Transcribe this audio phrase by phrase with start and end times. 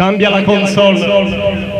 [0.00, 1.79] Cambia la console.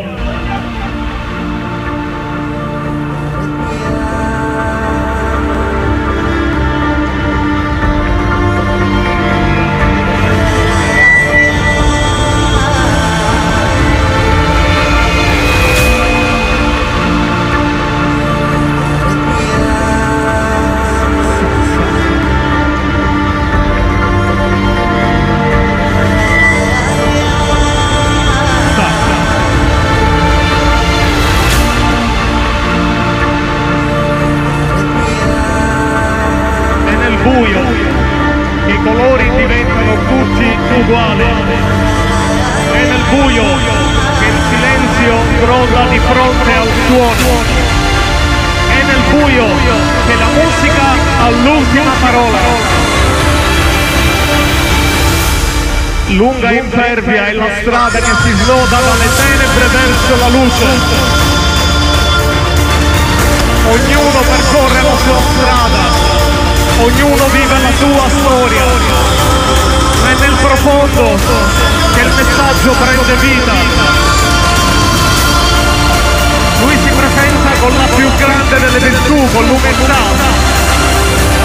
[56.41, 60.65] Lunga e impervia è la strada che si snoda dalle tenebre verso la luce.
[63.69, 65.83] Ognuno percorre la sua strada,
[66.81, 68.63] ognuno vive la sua storia.
[70.03, 71.15] È nel profondo
[71.93, 73.53] che il messaggio prende vita.
[76.61, 80.50] Lui si presenta con la più grande delle virtù, con l'umiltà.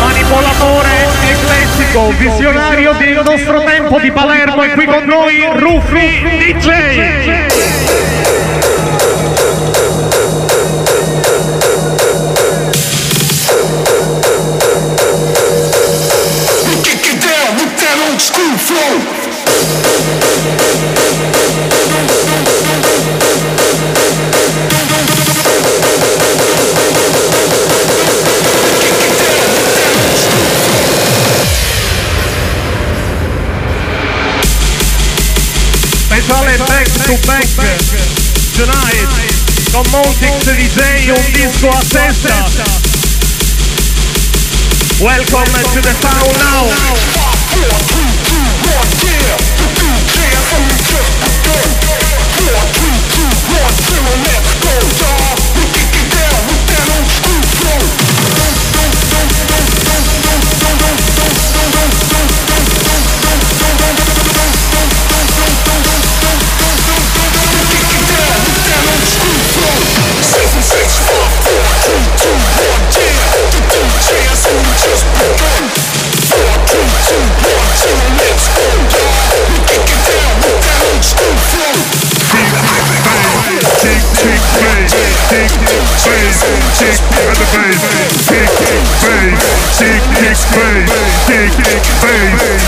[0.06, 7.46] Manipolatore eclettico, visionario del nostro tempo di Palermo e qui con noi Ruffi DJ.
[40.76, 42.34] DJ un disco a testa.
[45.00, 47.46] Welcome to the town now.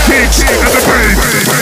[0.05, 1.58] Kick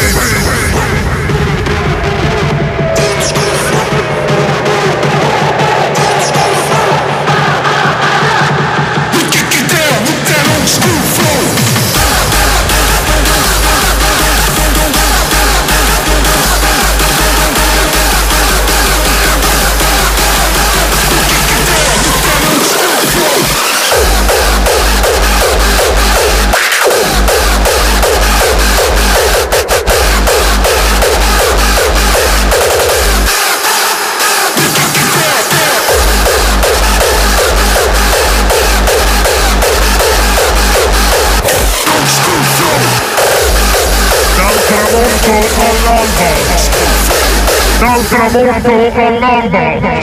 [48.38, 49.97] Dal tramonto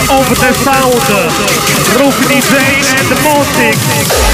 [0.00, 0.52] over de
[1.08, 4.25] eh, roepen die niet en de Montik.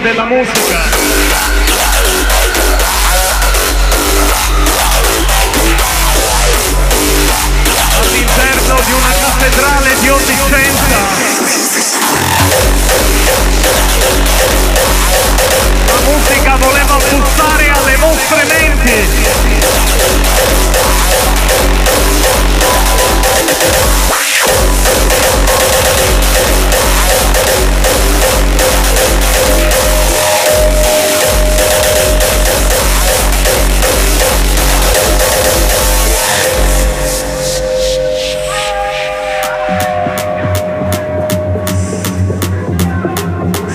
[0.00, 0.77] Della musica.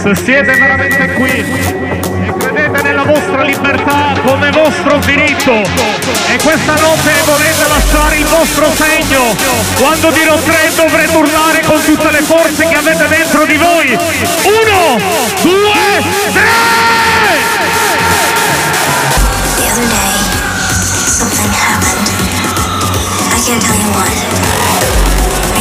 [0.03, 7.13] Se siete veramente qui e credete nella vostra libertà come vostro diritto e questa notte
[7.23, 9.33] volete lasciare il vostro segno,
[9.79, 13.97] quando dirò tre dovrete urlare con tutte le forze che avete dentro di voi.
[14.44, 15.00] Uno,
[15.41, 16.03] due,
[16.33, 16.51] tre!
[19.56, 20.11] The other day,
[21.07, 22.09] something happened.
[23.31, 24.11] I can't tell you what.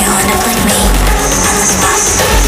[0.02, 0.82] You'll end up like me
[1.46, 2.41] on this bus.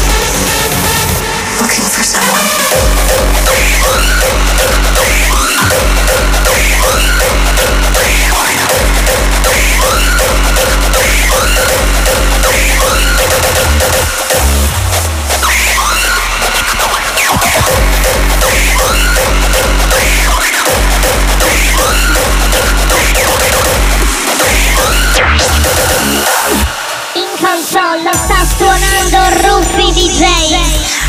[27.13, 31.04] In console sta suonando Ruffi DJ.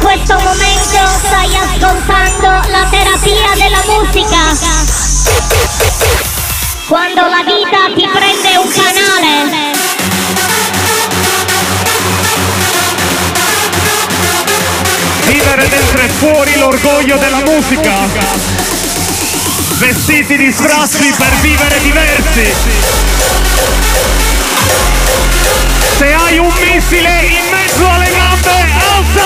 [0.00, 4.56] Questo momento stai ascoltando la terapia della musica.
[6.88, 9.78] Quando la vita ti prende un canale.
[15.26, 18.08] Vivere dentro e fuori l'orgoglio della musica.
[19.78, 22.52] Vestiti di strassi per vivere diversi.
[26.00, 29.20] Se hai un missile in mezzo alle gambe, alza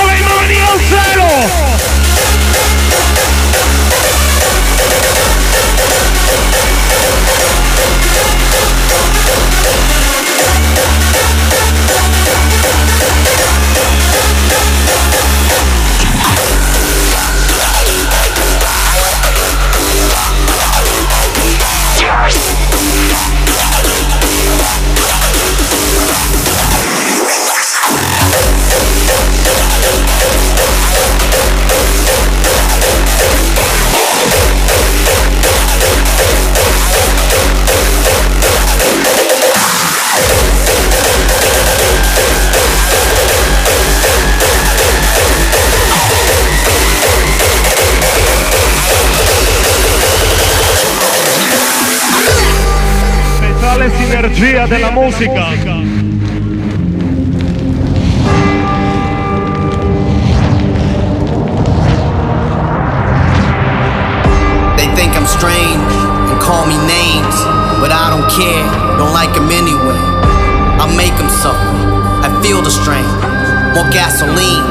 [0.58, 1.84] al cielo!
[54.34, 55.46] Speciale sinergia della musica.
[64.76, 65.78] They think I'm strange
[66.30, 67.36] and call me names,
[67.80, 68.64] but I don't care,
[68.98, 69.98] don't like them anyway.
[70.80, 71.56] I make them suffer,
[72.22, 73.06] I feel the strain.
[73.74, 74.64] More gasoline,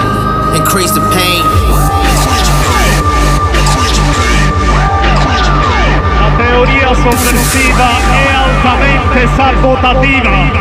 [0.56, 1.44] increase the pain.
[6.20, 8.13] La teoria sovversiva
[9.24, 10.52] altamente sabotativa.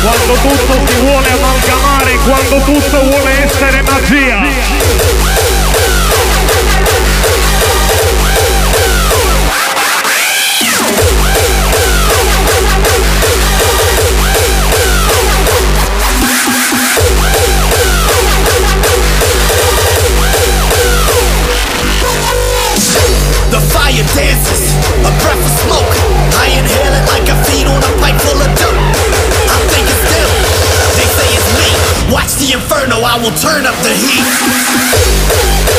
[0.00, 5.47] Quando tutto si vuole amalgamare, quando tutto vuole essere magia.
[24.14, 24.72] Dances,
[25.04, 25.92] a breath of smoke.
[26.38, 28.82] I inhale it like I feed on a pipe full of dope.
[29.52, 30.32] I'm thinking still,
[30.96, 31.68] they say it's me.
[32.12, 35.77] Watch the inferno, I will turn up the heat.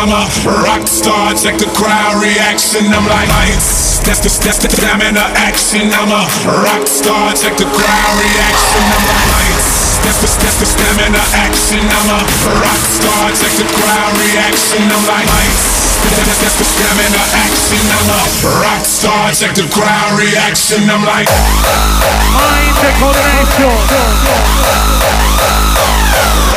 [0.00, 0.24] I'm a
[0.64, 2.88] rock star, check the crowd reaction.
[2.88, 5.92] I'm like lights, that's the, that's the stamina action.
[5.92, 6.24] I'm a
[6.64, 8.80] rock star, check the crowd reaction.
[8.80, 11.84] I'm like lights, that's the, that's the stamina action.
[11.84, 12.20] I'm a
[12.64, 14.88] rock star, check the crowd reaction.
[14.88, 15.68] I'm like lights.
[16.00, 17.84] That's, that's the stamina action.
[17.92, 18.24] I'm a
[18.64, 19.28] rock star.
[19.36, 20.88] Check the crowd reaction.
[20.88, 22.72] I'm like Mind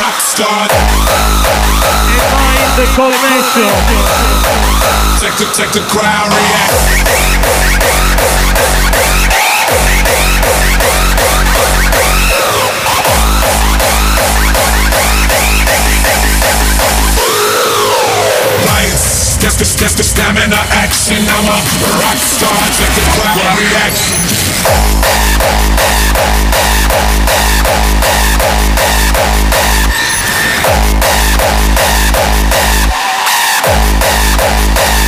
[0.00, 0.64] rock star.
[2.54, 3.66] Mind connection.
[5.18, 6.30] Check the the crowd.
[18.66, 21.26] Lights, that's the that's the stamina action.
[21.26, 21.58] I'm a
[21.98, 22.54] rock star.
[22.78, 24.44] Check the crowd reaction.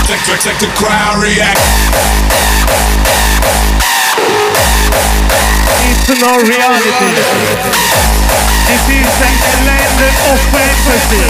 [0.07, 1.67] Check check check the crowd reaction.
[5.87, 6.91] It's not reality.
[8.67, 9.33] This is a
[9.67, 11.25] land of fantasy.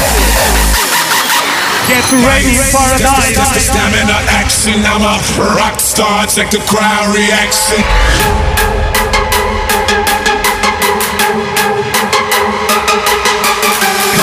[1.89, 3.65] Get ready, That's the paradise.
[3.65, 4.83] stamina action.
[4.85, 5.17] I'm a
[5.57, 6.27] rock star.
[6.27, 7.81] Check the crowd reaction.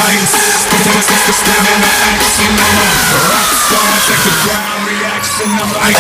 [0.04, 0.68] Lights.
[0.84, 2.52] That's the stamina action.
[2.60, 3.88] I'm a rock star.
[4.04, 5.48] Check the crowd reaction.
[5.48, 5.96] I'm like.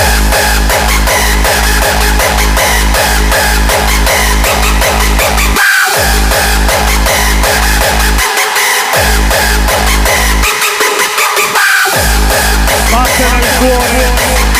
[12.91, 14.03] Batte nel cuore,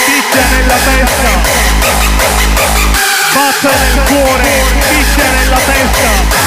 [0.08, 1.32] picchia nella testa.
[3.62, 4.56] Nel cuore,
[4.88, 6.43] picchia nella.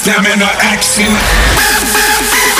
[0.00, 2.59] Stamina action.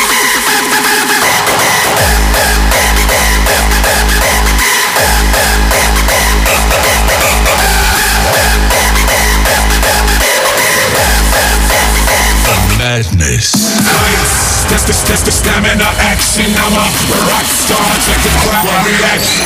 [12.81, 13.53] Madness.
[13.77, 14.65] Lights.
[14.73, 16.49] That's the, that's the stamina action.
[16.49, 16.89] I'm a
[17.29, 17.77] rock star.
[18.01, 19.45] Check the crowd reaction.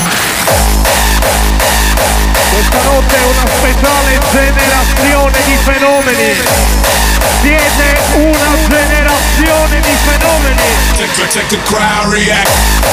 [2.55, 6.31] Questa notte è una speciale generazione di fenomeni.
[7.43, 10.63] Siete una generazione di fenomeni.
[10.95, 12.85] Check, check, check the crowd reaction.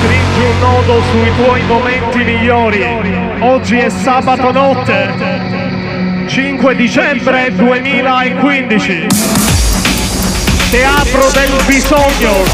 [0.00, 2.84] Scrivi un nodo sui tuoi momenti migliori.
[3.40, 5.27] Oggi è sabato notte.
[6.58, 9.06] 5 dicembre 2015.
[10.70, 12.44] Teatro del bisogno.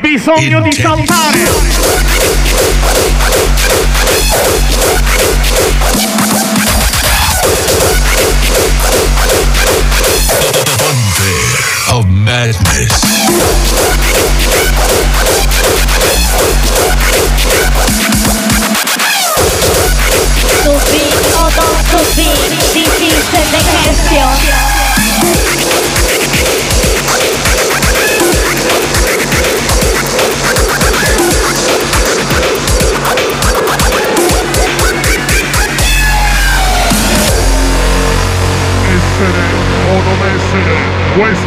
[0.00, 2.01] Bisogno di saltare.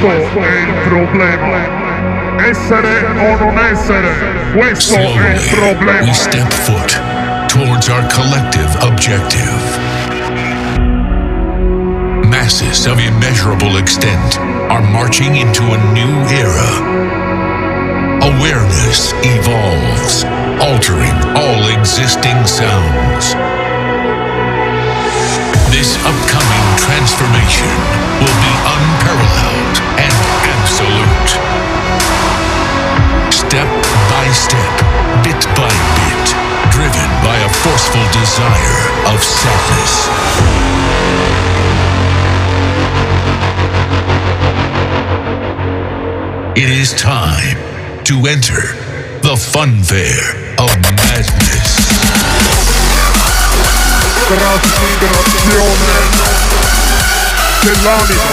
[0.06, 2.44] Questo è il problema.
[2.46, 4.14] Essere o non essere,
[4.54, 7.00] questo è il Slowly, we step foot
[7.48, 9.50] towards our collective objective.
[12.30, 14.38] Masses of immeasurable extent
[14.70, 16.70] are marching into a new era.
[18.22, 20.24] Awareness evolves,
[20.62, 23.34] altering all existing sounds.
[25.72, 25.98] This
[26.86, 27.74] transformation
[28.22, 30.14] will be unparalleled and
[30.54, 31.32] absolute.
[33.34, 33.66] Step
[34.14, 34.74] by step,
[35.26, 36.26] bit by bit,
[36.70, 39.94] driven by a forceful desire of sadness.
[46.56, 47.58] It is time
[48.04, 48.62] to enter
[49.26, 50.22] the fun fair
[50.62, 50.70] of
[51.02, 51.86] madness.
[57.62, 58.24] Dell'anima.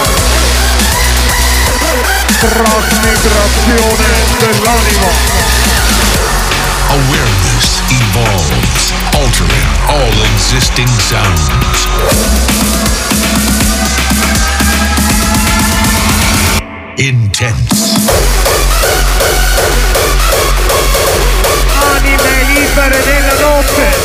[2.39, 4.07] Trasmigrazione
[4.39, 5.07] dell'anima.
[6.89, 11.87] Awareness evolves, altering all existing sounds.
[16.95, 17.99] Intense,
[21.81, 24.02] Anime libere nella notte.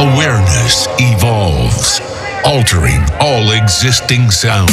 [0.00, 2.00] Awareness evolves,
[2.44, 4.70] altering all existing sounds.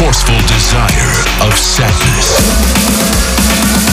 [0.00, 1.12] Forceful desire
[1.46, 3.89] of sadness.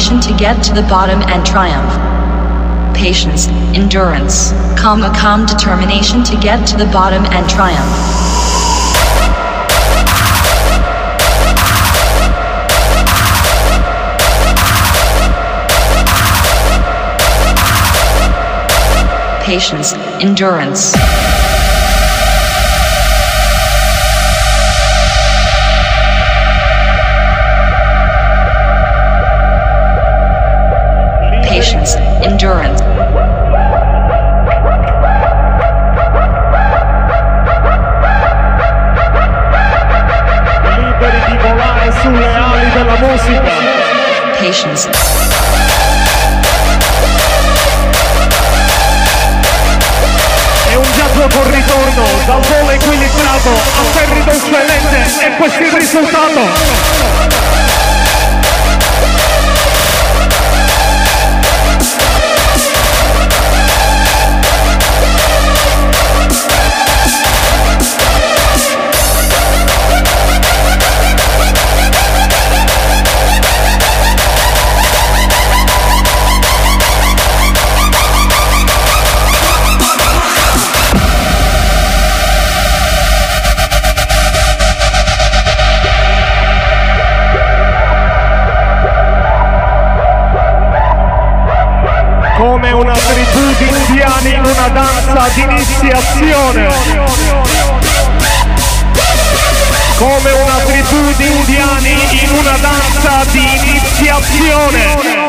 [0.00, 2.96] Determination to get to the bottom and triumph.
[2.96, 7.86] Patience, endurance, calm, a calm determination to get to the bottom and triumph.
[19.44, 21.29] Patience, endurance.
[42.30, 43.50] Volare sulle ali della musica.
[44.38, 44.88] Patience,
[50.66, 55.72] È un viaggio con ritorno, dal volo equilibrato a ferrido eccellente e questo è il
[55.72, 57.89] risultato.
[95.20, 96.68] Una danza di iniziazione.
[99.96, 105.28] Come una tribù di indiani in una danza di iniziazione.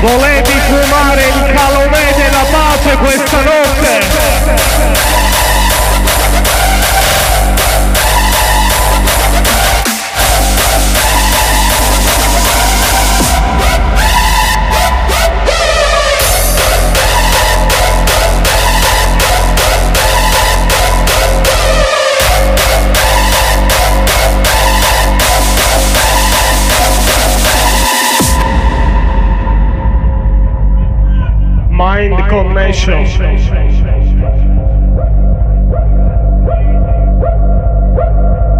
[0.00, 4.15] Volevi fumare il calore della pace questa notte?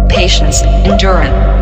[0.09, 1.57] Patience, endurance.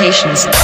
[0.00, 0.59] patience.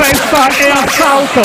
[0.00, 1.42] Tempesta e assalto.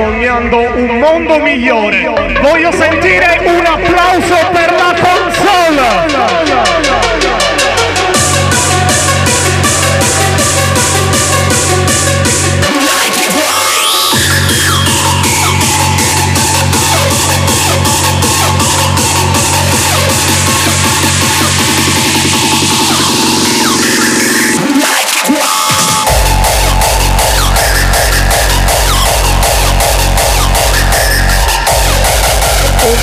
[0.00, 2.10] Sognando un mondo migliore.
[2.40, 4.09] Voglio sentire un applauso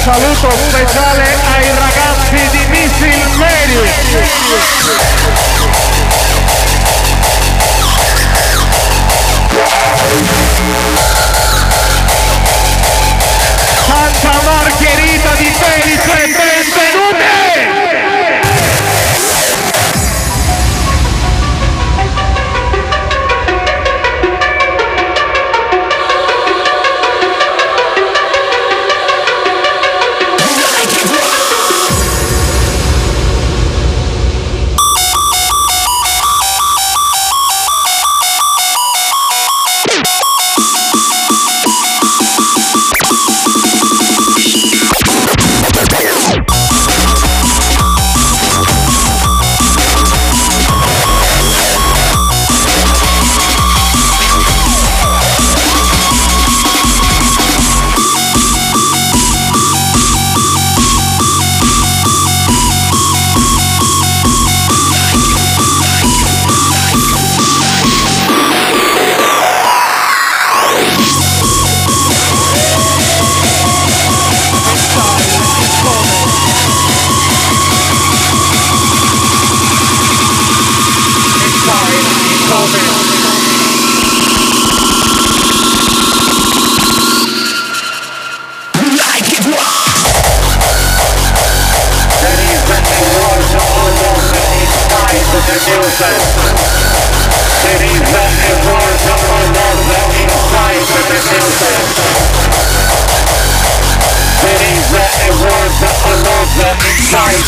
[0.08, 0.67] saluto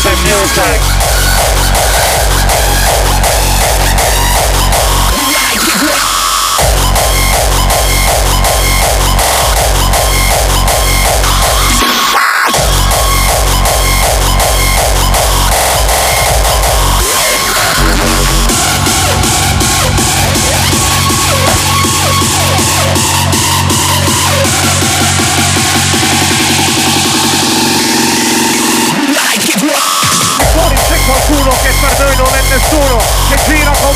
[0.02, 1.29] Music.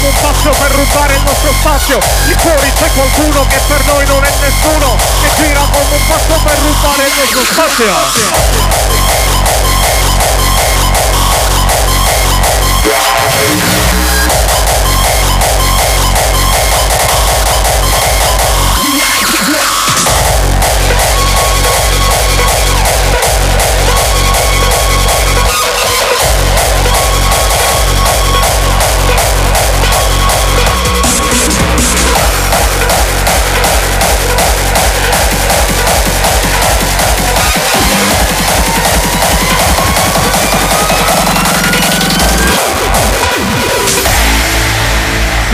[0.04, 1.98] Come un pazzo per rubare il nostro spazio.
[2.26, 6.38] Lì fuori c'è qualcuno che per noi non è nessuno, che gira come un pazzo
[6.44, 7.92] per rubare il nostro spazio.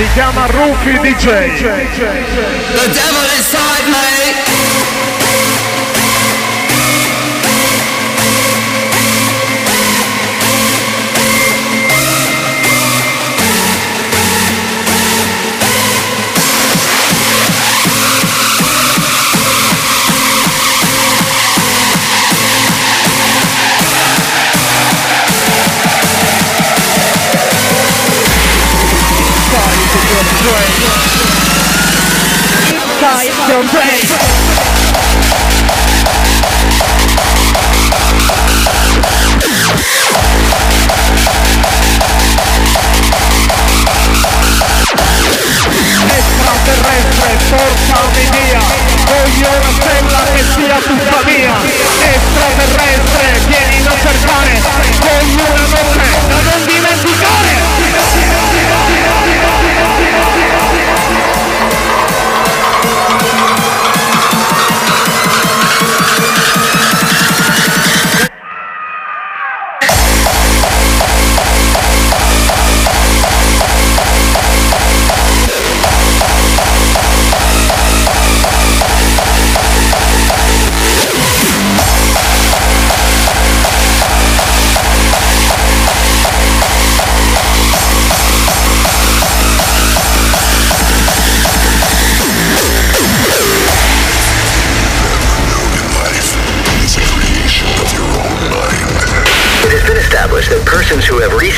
[0.01, 1.27] Si chiama Rufy DJ.
[2.75, 2.91] The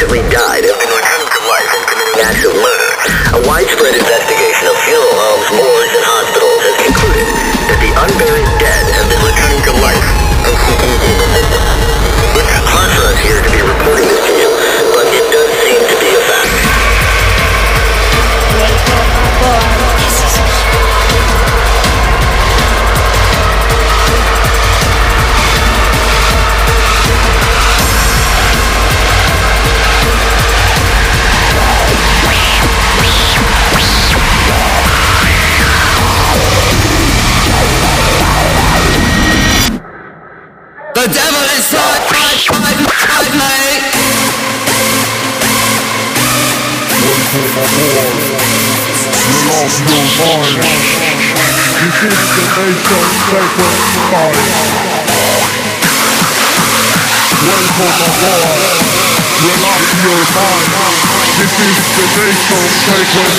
[0.03, 2.91] recently died have been returned to life and committing acts of murder.
[3.39, 7.27] A widespread investigation of funeral homes, morgues, and hospitals has concluded
[7.71, 10.03] that the unburied dead have been returning to life
[13.13, 14.32] us here to be reporting this
[50.23, 53.75] This is the nation's sacred
[54.07, 54.39] fire.
[57.43, 58.79] Welcome aboard.
[59.43, 60.71] Relax your mind.
[61.43, 63.35] This is the nation sacred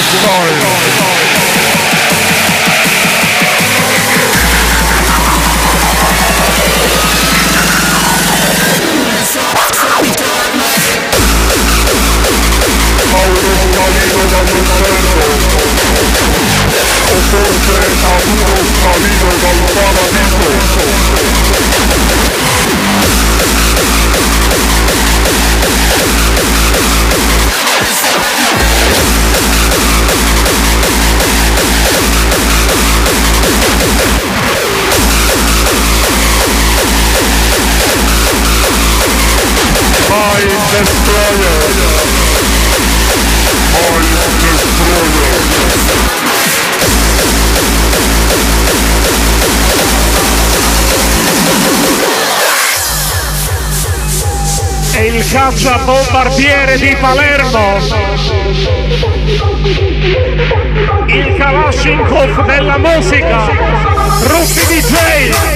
[18.83, 19.13] fire.
[21.73, 21.92] Mind
[55.33, 57.77] Caccia bombardiere di Palermo.
[61.07, 63.49] Il Kalashnikov della musica.
[64.27, 65.52] Ruffi DJ.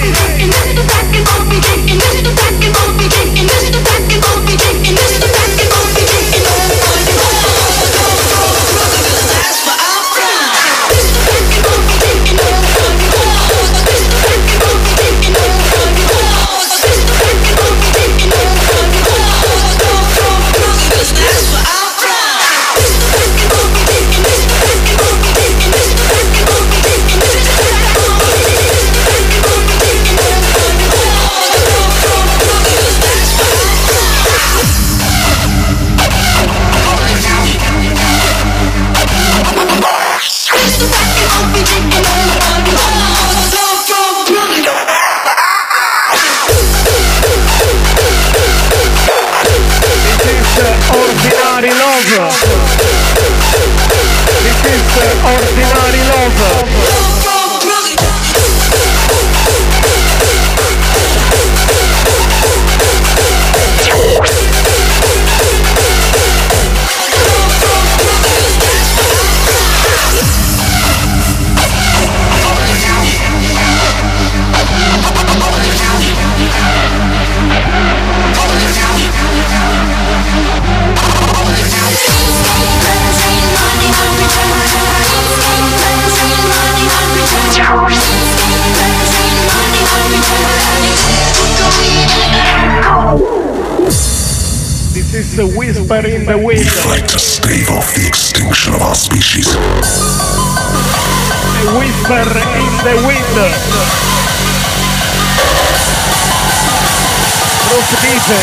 [107.88, 108.36] Bruce DJ,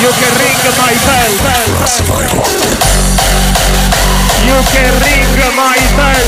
[0.00, 1.32] you can ring my bell.
[4.46, 5.26] You can ring
[5.56, 6.22] my bell.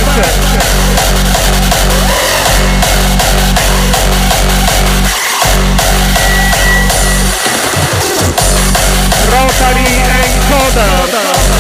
[9.31, 11.54] Rotary encoder.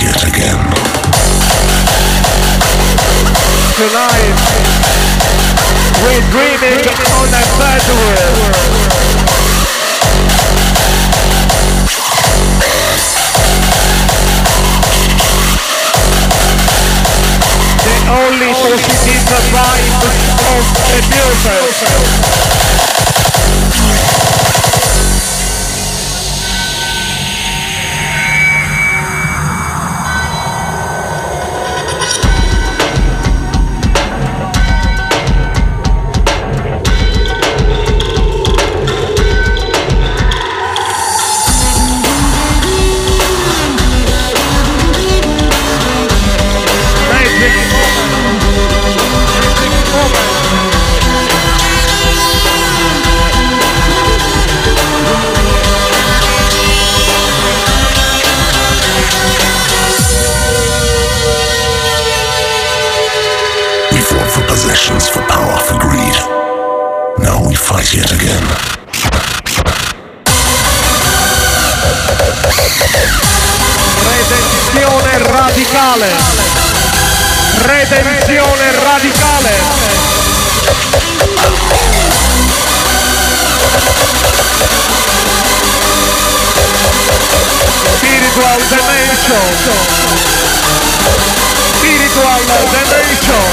[0.00, 0.56] Again.
[3.76, 4.32] Tonight,
[6.00, 6.80] we're dreaming
[7.20, 7.80] on a bad.
[17.84, 20.00] The only positive vibes
[20.48, 21.60] of the music.
[77.90, 79.50] Redenzione radicale.
[87.96, 89.44] Spiritual dimension.
[91.74, 93.44] Spiritual dimension.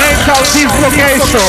[0.00, 1.46] Mental dislocation.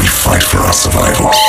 [0.00, 1.47] We fight for our survival.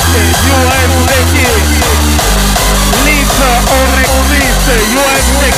[0.00, 1.20] Exist, you have the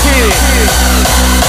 [0.03, 1.42] key.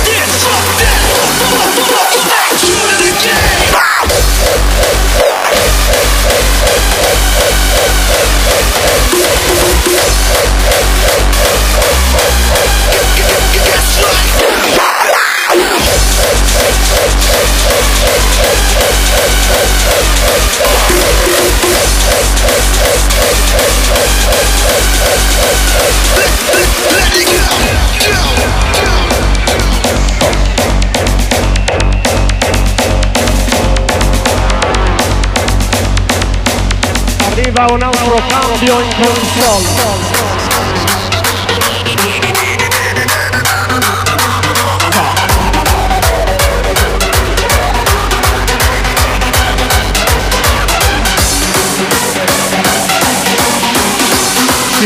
[37.41, 40.10] arriva un altro cambio in controllo.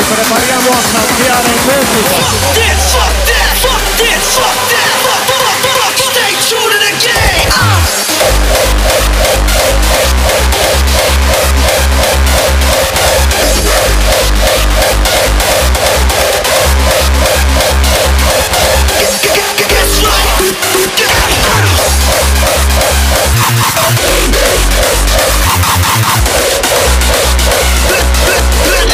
[0.08, 2.14] prepariamo a saltare in Messico.
[2.16, 6.91] Fuck this, fuck that, fuck this, fuck that, fuck, fuck, fuck, stay true to the
[7.01, 7.36] game.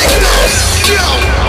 [0.02, 0.90] Sickness!
[0.90, 1.41] No!